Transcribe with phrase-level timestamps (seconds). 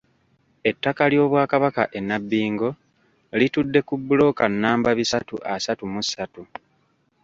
[0.69, 2.69] Ettaka ly'Obwakabaka e Nabbingo
[3.39, 6.41] litudde ku bbulooka nnamba bisatu asatu mu ssatu.